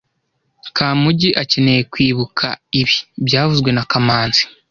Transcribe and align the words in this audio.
Kamugi 0.75 1.29
akeneye 1.41 1.81
kwibuka 1.91 2.47
ibi 2.79 2.95
byavuzwe 3.25 3.69
na 3.73 3.83
kamanzi 3.91 4.43